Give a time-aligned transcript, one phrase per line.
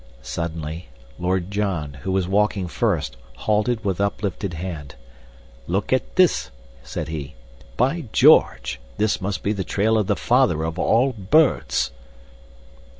[0.23, 4.95] Suddenly Lord John, who was walking first, halted with uplifted hand.
[5.67, 6.49] "Look at this!"
[6.81, 7.35] said he.
[7.77, 11.91] "By George, this must be the trail of the father of all birds!"